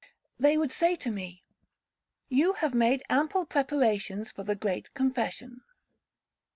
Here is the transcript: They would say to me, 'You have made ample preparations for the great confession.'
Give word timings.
They 0.39 0.57
would 0.57 0.71
say 0.71 0.95
to 0.95 1.11
me, 1.11 1.43
'You 2.27 2.53
have 2.53 2.73
made 2.73 3.03
ample 3.07 3.45
preparations 3.45 4.31
for 4.31 4.43
the 4.43 4.55
great 4.55 4.91
confession.' 4.95 5.61